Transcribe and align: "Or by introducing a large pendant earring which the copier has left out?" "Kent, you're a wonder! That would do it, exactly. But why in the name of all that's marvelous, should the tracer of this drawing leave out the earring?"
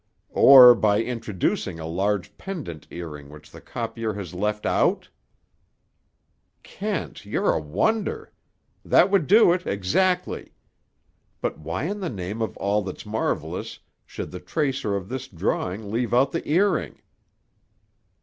"Or 0.33 0.73
by 0.73 0.99
introducing 1.03 1.79
a 1.79 1.85
large 1.85 2.35
pendant 2.35 2.87
earring 2.89 3.29
which 3.29 3.51
the 3.51 3.61
copier 3.61 4.13
has 4.15 4.33
left 4.33 4.65
out?" 4.65 5.07
"Kent, 6.63 7.23
you're 7.23 7.51
a 7.53 7.59
wonder! 7.59 8.31
That 8.83 9.11
would 9.11 9.27
do 9.27 9.53
it, 9.53 9.67
exactly. 9.67 10.53
But 11.39 11.59
why 11.59 11.83
in 11.83 11.99
the 11.99 12.09
name 12.09 12.41
of 12.41 12.57
all 12.57 12.81
that's 12.81 13.05
marvelous, 13.05 13.77
should 14.07 14.31
the 14.31 14.39
tracer 14.39 14.95
of 14.95 15.07
this 15.07 15.27
drawing 15.27 15.91
leave 15.91 16.15
out 16.15 16.31
the 16.31 16.47
earring?" 16.49 17.03